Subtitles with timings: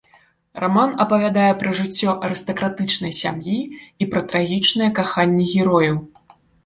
[0.61, 3.59] Раман апавядае пра жыццё арыстакратычнай сям'і
[4.05, 5.97] і пра трагічнае каханне герояў.